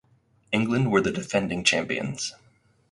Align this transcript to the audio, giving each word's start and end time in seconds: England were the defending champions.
England 0.51 0.91
were 0.91 0.99
the 0.99 1.11
defending 1.11 1.63
champions. 1.63 2.33